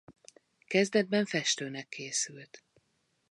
Kezdetben 0.67 1.25
festőnek 1.25 1.87
készült. 1.89 2.63